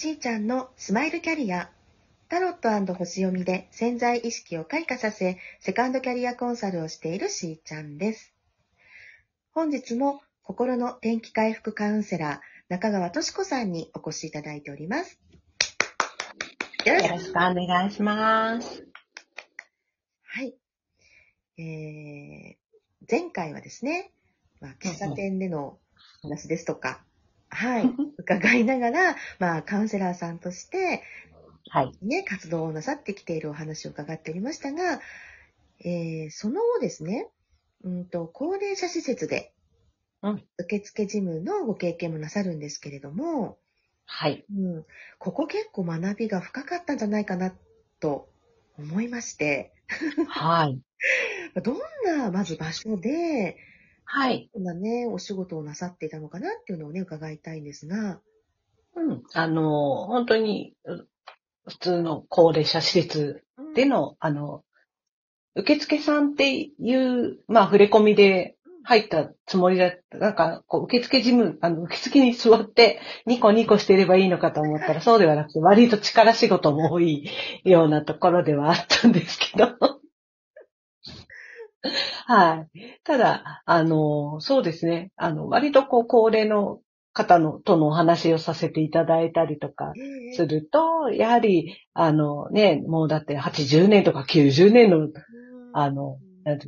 [0.00, 1.68] しーちゃんのスマイルキャリア。
[2.30, 8.32] タロット星読みで潜在意識を開花させ、セカンドキャリアコンサルをしているしーちゃんです。
[9.52, 15.20] 本日も心の天気回復カウンセラー、中川敏子さんにお越しいただいております。
[16.86, 18.86] よろしくお願いします。
[20.22, 20.54] はい。
[21.58, 24.12] えー、前回はですね、
[24.62, 25.78] まあ、喫茶店での
[26.22, 27.04] 話ですとか、
[27.50, 27.84] はい、
[28.18, 31.02] 伺いながら、まあ、カウンセラーさんとして、
[31.68, 31.92] はい。
[32.02, 35.00] ね、活動をなさってきているお話を伺っておりましたが、
[35.80, 37.28] えー、その後ですね、
[37.84, 39.52] うんと、高齢者施設で、
[40.22, 43.58] うん受付事務のご経験もなさるんですけれども、
[44.04, 44.44] はい。
[44.54, 44.86] うん、
[45.18, 47.54] ここ結構学びが深かったんじゃないかな
[48.00, 48.28] と
[48.76, 49.72] 思いまして、
[50.28, 50.80] はい。
[51.62, 53.56] どんな、まず場所で、
[54.12, 54.50] はい。
[54.52, 58.20] どんなね、お仕事をなさっていたのかなっていうのをね、伺いたいんですが、
[58.96, 59.22] うん。
[59.34, 61.06] あの、本当に、う
[61.66, 63.44] 普通の高齢者施設
[63.76, 64.64] での、あの、
[65.54, 70.18] 受付さんっていう、まあ、触れ込みで入ったつもりだった。
[70.18, 77.30] なんか、こう、受付事務、あの、受付に座って、ニコニコしてればいいのかと思ったら、そうではなくて、割と力仕事も多い
[77.62, 79.99] ようなところではあったんですけど。
[82.26, 83.00] はい。
[83.04, 85.12] ただ、あの、そうですね。
[85.16, 86.80] あの、割とこう、高齢の
[87.12, 95.12] 方の、とのお話をさせていただいたりとかええすると、やはり、あのね、もうだって80年とか90年の、うん
[95.72, 96.18] あの、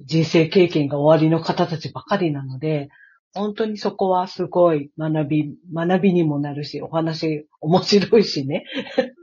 [0.04, 2.88] 人生経験が終わりの方たちばかりなので、
[3.34, 8.64] 本当にそこはすごい学び、学びにもなるし、お話面白いしね。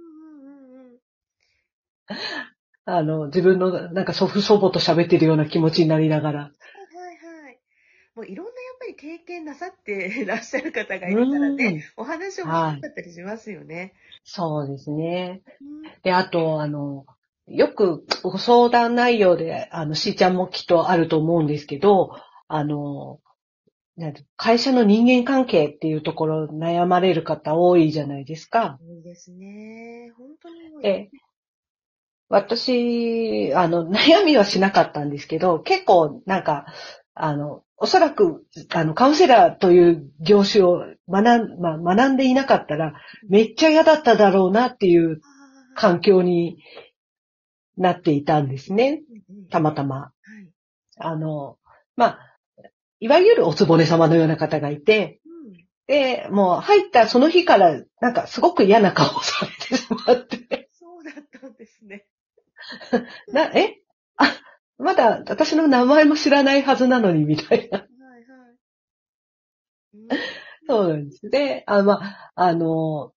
[2.98, 6.40] あの、自分のなんか祖父祖母と喋ってるような気持ちになりながら。
[6.40, 6.52] はい
[6.96, 7.60] はいはい。
[8.16, 13.94] もういろんなやっぱり経験なさっていらっしゃる方がいるからね、お話面白かったりしますよね。
[14.24, 15.42] そうですね。
[15.62, 15.70] うん
[16.04, 17.06] で、あと、あの、
[17.48, 22.16] よくご相談内容で、あの、しーちゃんもきっとあると思うんですけど、
[22.48, 23.20] あの、
[24.38, 28.80] 会社の人間関係っていうところ悩まれる方多いじゃないですか。
[28.82, 30.12] 多いですね。
[30.18, 31.10] 本当に多い。
[32.30, 36.66] で、私、あの、 悩みはしなかったんですけど、結構なんか、
[37.14, 42.94] あの、おそらく、あの、カウンセラーという業種を学ん、まあ、学んでいなかったら、
[43.28, 45.22] めっちゃ嫌だっただろうなっていう
[45.76, 46.58] 環境に
[47.78, 49.02] なっていたんですね。
[49.50, 49.96] たまたま。
[49.98, 50.52] はい。
[50.98, 51.58] あの、
[51.96, 52.20] まあ、
[53.00, 62.06] いわゆるおつぼね様のような方がいて、うんで、もう入ったその日から、なんかすごく嫌な顔をされてしまって、そうだったんですね。
[63.34, 63.78] な、え？
[64.18, 64.36] あ、
[64.78, 67.80] まだ私の名前も知らないはずなのに、みたいな。
[67.80, 68.58] はいはい。
[69.94, 70.20] うん
[70.68, 71.30] そうなんです。
[71.32, 73.12] で、あまあ、あの、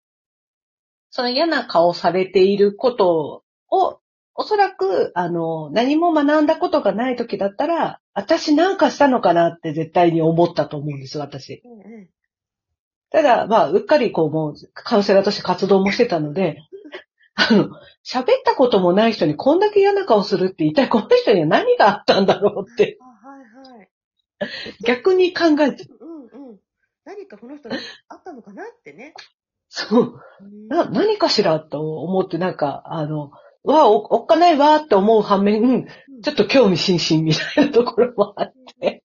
[1.10, 4.00] その嫌な顔をされていることを、
[4.34, 11.62] おそらく、あの、何も学んだことがない時だったら、私なんかしたのかなって絶対に思ったと思うんです、私。
[11.64, 12.08] うんうん
[13.10, 16.56] ただ、まあ、うっかりこう、もう、カウンセラーとして活動もしてたので、
[17.34, 17.70] あの、
[18.04, 23.90] 喋ったこともない人にこんだけ嫌な顔するって一体 この人には何があったんだろうって、あ、はいはい。
[24.84, 26.60] 逆に考えて、うんうん。
[27.04, 27.76] 何かこの人に
[28.08, 29.14] あったのかなってね。
[29.68, 33.32] そう、うんな、何かしらと思って、なんか、あの、
[33.64, 35.88] わあ、おおっかないわーって思う反面、
[36.22, 39.04] ちょっと興味津々みたいなところもあって。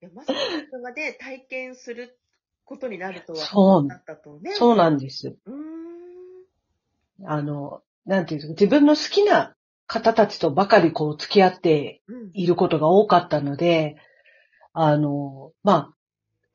[0.00, 2.18] いや、まさかそこまで体験する
[2.64, 4.54] ことになるとはそうだったとね。
[4.54, 5.36] そうなんです。
[7.24, 9.54] あの、なんていうんですか、自分の好きな
[9.86, 12.30] 方たちとばかりこう付き合ってうん。
[12.32, 13.96] いることが多かったので、
[14.72, 15.94] あの、ま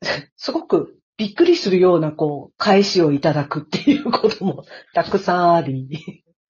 [0.36, 5.88] すごくびっくりするような、こう、返しをいただくっていうこともたくさんあり。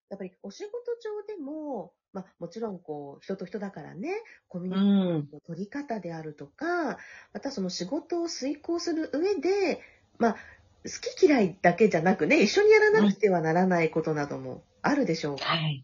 [0.09, 0.73] やっぱりお仕事
[1.03, 4.11] 上でも、まあもちろんこう、人と人だからね、
[4.49, 5.29] コミュうニケーションん。
[5.33, 6.99] の取り方であるとか、
[7.33, 9.81] またその仕事を遂行する上で、
[10.19, 10.33] まあ、
[10.85, 15.83] 好き嫌いだけじゃなくね、一緒にやらなくてはならないことなどもあるでしょうから、はい。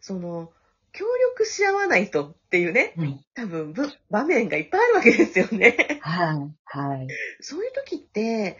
[0.00, 0.52] その、
[0.92, 5.98] 協力し合わないとっていうね、うん多分ぶ場面がいっぱいあるわけですよね。
[6.02, 6.54] はい。
[6.64, 7.08] はい。
[7.40, 8.58] そういう時って、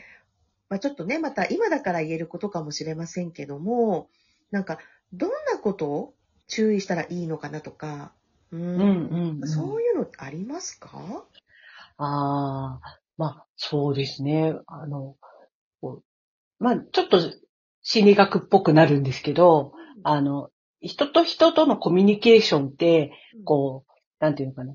[0.69, 4.09] まあ、ちょっとね、また今だから言えることかもしれませんけども、
[4.51, 4.79] なんか、
[5.13, 6.15] どんなことを
[6.49, 8.13] 注意したらいいのかなとか、
[8.51, 9.49] うんうんうん、うん。
[9.49, 11.25] そういうのありますか？
[11.97, 14.55] ああ、まあ、そうですね。
[14.67, 15.17] あの、
[16.59, 17.21] まあ、ちょっと
[17.83, 20.51] 心理学っぽくなるんですけど、あの、
[20.81, 23.13] 人と人とのコミュニケーションって、
[23.45, 23.93] こう、
[24.25, 24.75] なんていうのかな。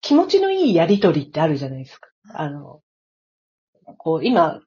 [0.00, 2.08] 気持ちのいいやりとりってあるじゃないですか。
[2.34, 2.80] あの、
[3.98, 4.60] こう、今、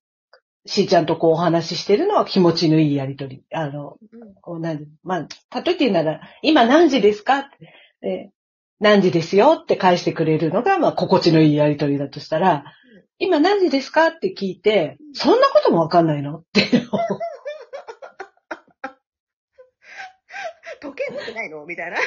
[0.65, 3.44] しーちゃんとこうお話ししてるのは気持ちのいいやりとり。
[3.54, 8.31] あの、うんこうなんでまあ、例えて言うなら、今何時ですかって、で
[8.80, 12.65] 何時ですよって返してくれるのが、まあ、心地のいいやりとりだとしたら、
[13.19, 16.38] 今何時ですかって聞いて、そんなこともわかんないの？
[16.38, 16.62] って。
[20.80, 21.65] 時計持ってないの？
[21.65, 21.98] みたいな。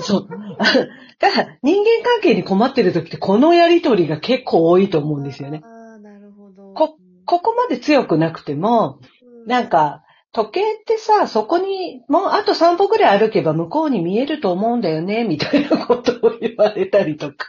[0.00, 0.28] そう。
[1.18, 5.62] だから、人間関係に困ってる時って、このやりとりが結構多いと思うんですよね。
[5.64, 6.74] ああ、なるほど。
[6.74, 6.98] こ
[7.28, 9.00] ここまで強くなくても、
[9.46, 10.02] なん、か、
[10.32, 17.48] 時計ってさ、そこに、もうあと3歩ぐらい歩けば向こうに見えると思うんだよね、みたいなことを言われたりとか。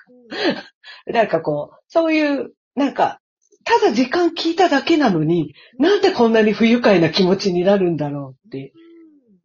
[1.07, 3.21] なんかこう、そういう、なんか、
[3.63, 8.73] ただ時間聞いただけなのに、なんでこんなに不愉快な気持ちになるんだろうって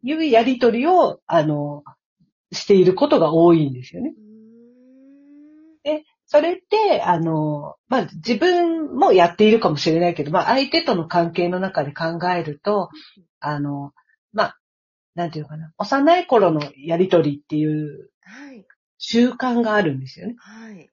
[0.03, 1.83] いうやりとりを、あの、
[2.51, 4.13] していることが多いんですよね。
[6.35, 12.89] それって、あの、まあ、自分もやっているかもしれないけど、まあ、相手との関係の中で考えると、
[13.39, 13.93] あの、
[14.33, 14.57] まあ、
[15.13, 18.65] なんていうのかな、幼い頃のやりとりっていうはい。
[18.97, 20.35] 習慣があるんですよね。
[20.39, 20.89] はい。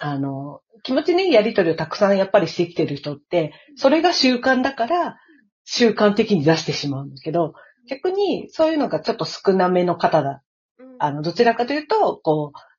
[0.00, 5.16] あの、気持ちのいいやりとりをたくさんやっぱりしてきてる人って、それが習慣だから、
[5.64, 7.54] 習慣的に出してしまうんだけど、
[7.88, 10.42] 逆にそういうのがちょっと少なめの方だ。
[10.78, 12.69] うんあの、どちらかというと、こう、何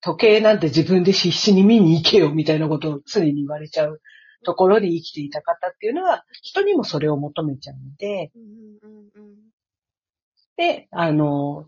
[0.00, 4.00] 時計なんて自分で必死に見に行けよみたいなことを常に言われちゃう
[4.44, 8.32] ところで生きていた方っていうのは、人にもそれを求めちゃうので、
[10.56, 11.66] で、あの、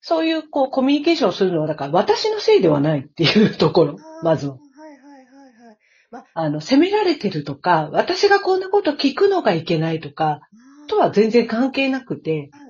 [0.00, 4.54] そういう、こう、コミュニケーションをするのは、だから、私のせいではないっていうところ、まずは。
[4.54, 5.78] はいはいはいはい。
[6.10, 10.40] まあの、責められてるとか、私がこんなこと聞くのがいけないとか、
[10.88, 12.69] とは全然関係なくて、は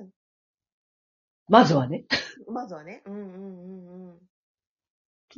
[1.51, 2.05] まずはね。
[2.49, 3.03] まずはね。
[3.05, 4.13] うんうんうんうん。
[4.13, 4.17] っ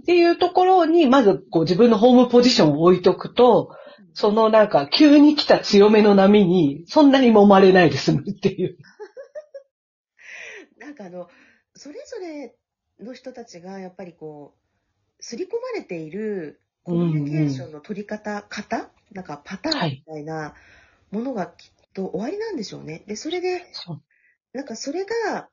[0.06, 3.76] ていうところに、まず、こう、自分のホームポジションを置いとくと、
[4.14, 8.78] そのなんか、急に来た強めの波に、そんなに揉まれないで済むっていう。
[10.78, 11.30] なんかあの、
[11.74, 12.56] それぞれ
[13.00, 14.56] の人たちがやっぱりこ
[15.20, 20.54] う、刷り込まれているコミュニケーションの取り方、型なんかパターンみたいな
[21.10, 23.04] ものがきっと終わりなんでしょうね。
[23.08, 23.66] で、それで。
[24.54, 25.50] なんかそれが、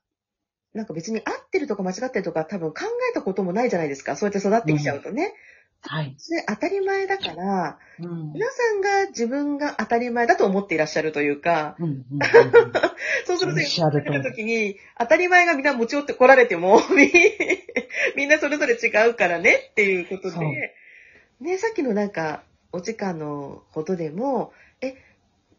[0.74, 2.80] なんか別に合ってるとか間違ってるとか多分考
[3.10, 4.16] えたこともないじゃないですか。
[4.16, 5.34] そうやって育ってきちゃうとね。
[5.82, 6.14] はい。
[6.18, 8.32] それ当たり前だから、うん。
[8.32, 12.18] 皆さんが自分が当たり前だと思っていらっしゃるというか、うんうんうん
[13.26, 17.10] そうすると、おっしゃる通り出た時に、当たり前がみんな持ち寄って来られても、み
[18.16, 20.74] みんなそれぞれ違うからねっていうことで、
[21.40, 22.42] ね、さっきのなんか、
[22.72, 24.96] お時間のことでも、え、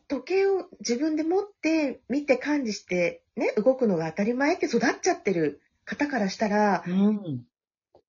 [0.08, 7.46] 時計を自分で持って、見て管理して、ね、動くのが当たり前って育っちゃってる方からしたら、うん。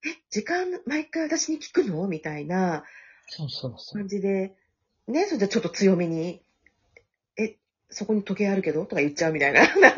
[0.04, 2.06] え、時間毎回私に聞くの？
[2.08, 2.84] みたいな
[3.28, 3.98] そうそうそう。
[3.98, 4.54] 感じで、
[5.06, 6.42] ね、それでちょっと強めに、
[7.38, 7.56] え、
[7.88, 8.84] そこに時計あるけど？
[8.84, 9.94] とか言っちゃうみたいな、 なん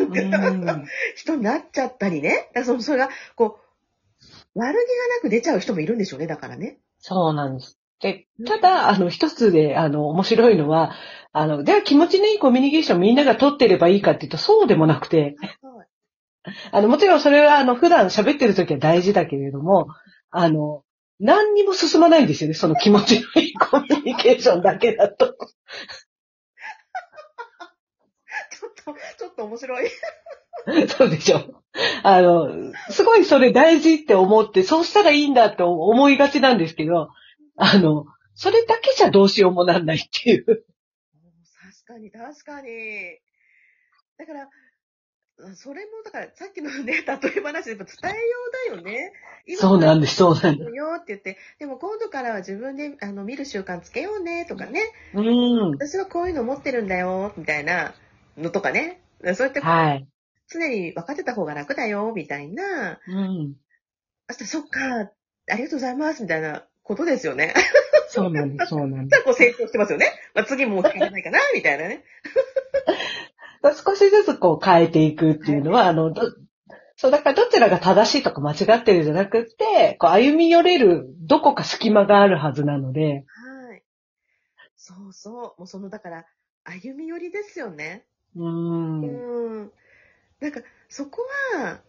[0.64, 0.86] か、うん
[1.16, 2.50] 人になっちゃったりね。
[2.52, 3.58] だからそのそれが、こ
[4.54, 6.78] う、悪気がなく出ちゃう人もいるんでしょうね、だからね。
[6.98, 7.78] そうなんです。
[8.00, 10.92] で、ただ、あの、一つで、あの、面白いのは、
[11.36, 15.58] あの、では気持ちのいいコミュニケーションみんなが取ってればいいかっていうと、そうでもなくて、はい
[16.72, 19.88] あの、もちろんそれは、あの、普段喋ってる時は大事だけれども、
[20.30, 20.84] あの、
[21.18, 25.26] 何にも進まないんですよね、その気持ちのいいコミュニケーションだけだと。
[25.26, 25.34] ちょ
[28.68, 29.88] っと、ちょっと面白い。
[30.88, 31.62] そうでしょ。
[32.02, 37.08] あの、すごいそれ大事って思って、そうしたらいいんだって思いがちなんですけど、
[37.56, 40.64] あの、それだけじゃどうしようもなんないっていう。
[41.86, 43.18] 確かに、確かに。
[44.16, 44.48] だから、
[45.54, 49.12] それも、だから、さっきのね、 例え話でやっぱ伝えようだよね。
[49.56, 50.70] そうなんです、そうなんです。
[50.70, 54.80] よって言って、でも今度からは自分であの見る習慣つけようねとかね、
[55.12, 55.70] うん。
[55.72, 57.94] 私はこういうの持ってるんだよ、みたいな
[58.38, 59.02] のとかね、
[59.34, 60.08] そうやってはい。
[60.48, 63.56] 常に分かってた方が楽だよ、みたいな、うん。
[64.28, 64.80] あそっか、
[65.50, 67.54] ありがとうございます、みたいなことですよね。
[68.14, 70.12] そうなんです、 そうなんでじゃあこう成長してますよね。
[70.34, 72.04] まあ、次もう聞かないかな、みたいなね。
[73.72, 73.82] す。
[73.84, 76.22] 少しずつこう変えていくっていうのは、あの、ど
[76.96, 83.82] そう、だからどちらが正しいとか間違ってるじゃなくて、こう歩み寄れるどこか隙間があるはずなので、はい。
[84.76, 85.60] そうそう。
[85.60, 86.26] もうその、だから、
[86.64, 88.06] 歩み寄りですよね。
[88.36, 88.44] う。
[88.44, 89.72] うんん。
[90.40, 91.22] なんか、そこ
[91.54, 91.80] は、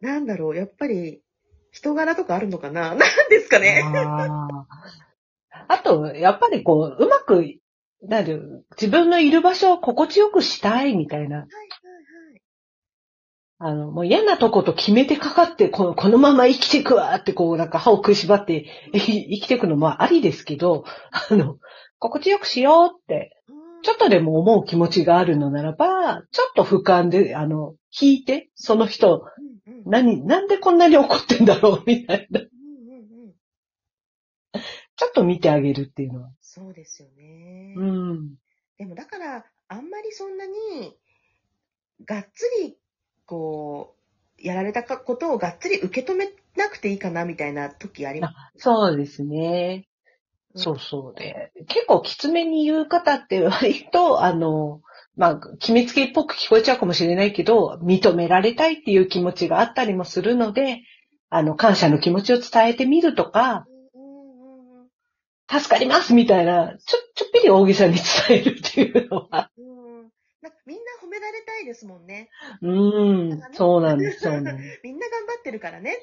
[0.00, 1.22] なんだろう、やっぱり、
[1.70, 2.98] 人柄とかあるのかな なん
[3.30, 3.82] ですかね。
[5.68, 7.44] あと、やっぱりこう、うまく、
[8.02, 11.52] なんていう自分のいる場所を心地よくしたいみたいな、はいはい
[12.32, 12.42] はい。
[13.58, 20.84] あの、もう嫌なとこと決めてかかって、このこのまま生きていくわって、こう、なんか歯を食いしばってい 生きていくのもありですけど、
[21.30, 21.56] あの、
[21.98, 23.30] 心地よくしようって、
[23.82, 29.24] ちょっとでも思う気持ちがあるのならば、ちょっと俯瞰で、あの、引いて、その人、
[29.86, 32.40] 何、なんでこんなに怒ってんだろうみたいな。
[34.96, 36.30] ちょっと見てあげるっていうのは。
[36.40, 37.74] そうですよね。
[37.76, 38.34] うん。
[38.78, 40.52] でもだから、あんまりそんなに、
[42.04, 42.76] がっつり、
[43.26, 43.94] こ
[44.38, 48.62] う、やられたことをがっつり受け止めなくていいかなみたいな時あります？
[48.62, 49.86] そうですね。
[49.86, 49.94] うん
[50.56, 51.50] そうそうで。
[51.66, 54.82] 結構きつめに言う方って割と、あの、
[55.16, 60.82] まあ、決めつけっぽく聞こえちゃうかもしれないけど、認められたいっていう気持ちがあったりもするので、
[61.28, 63.66] あの、感謝の気持ちを伝えてみるとか、
[65.50, 69.50] 助かりますみたいな、ちょ、ちょっぴり大げさに伝えるっていうのは。
[69.58, 69.74] う
[70.44, 72.28] なんかみんな褒められたいですもんね。
[72.60, 74.80] うーん、そうなんです、そうなんです。
[74.84, 76.02] みんな頑張ってるからね。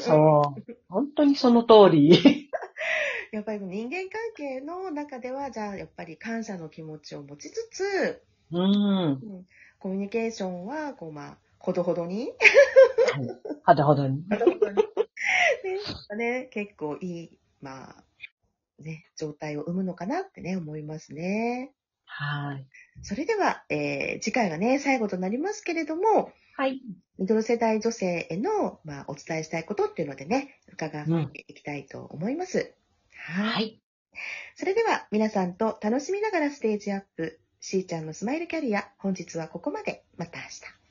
[0.00, 0.76] そう。
[0.88, 2.50] 本当にその通り。
[3.32, 9.46] やっぱり人間関係の中では、じゃあやっぱり感謝の気持ちを持ちつつ、うん。
[9.78, 12.32] コミュニケーションは、こうまあ、ほどほどに、
[13.64, 14.24] はだほどに。
[14.30, 14.76] ほどほどに
[16.16, 18.04] ね、ね、結構いい、まあ、
[18.78, 21.72] ね、状態を生むのかなってね、思いますね。
[22.04, 22.66] はい。
[23.02, 26.80] それでは、えー次回がね、最後となりますけれども、はい。
[27.18, 32.74] ミドル世代女性への、まあ、お伝えしたいことっていうのでね、伺うんっていきたいと思います。
[33.12, 33.46] はい。
[33.48, 33.82] はい。
[34.54, 40.04] それでは、皆さんと楽しみながらステージアップ、しーちゃんのスマイルキャリア、本日はここまで。
[40.16, 40.85] また明日。